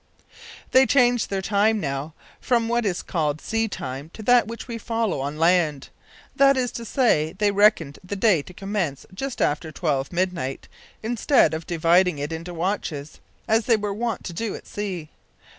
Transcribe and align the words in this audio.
They 0.71 0.87
changed 0.87 1.29
their 1.29 1.43
time, 1.43 1.79
now, 1.79 2.15
from 2.39 2.67
what 2.67 2.87
is 2.87 3.03
called 3.03 3.39
sea 3.39 3.67
time 3.67 4.09
to 4.15 4.23
that 4.23 4.47
which 4.47 4.67
we 4.67 4.79
follow 4.79 5.19
on 5.21 5.37
land. 5.37 5.89
That 6.35 6.57
is 6.57 6.71
to 6.71 6.85
say, 6.85 7.33
they 7.37 7.51
reckoned 7.51 7.99
the 8.03 8.15
day 8.15 8.41
to 8.41 8.51
commence 8.55 9.05
just 9.13 9.43
after 9.43 9.71
twelve, 9.71 10.11
midnight, 10.11 10.67
instead 11.03 11.53
of 11.53 11.67
dividing 11.67 12.17
it 12.17 12.31
into 12.33 12.51
watches, 12.51 13.19
as 13.47 13.67
they 13.67 13.77
were 13.77 13.93
wont 13.93 14.23
to 14.23 14.33
do 14.33 14.55
at 14.55 14.65
sea. 14.65 15.09